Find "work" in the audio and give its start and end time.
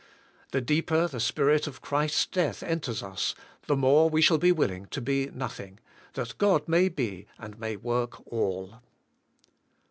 7.75-8.19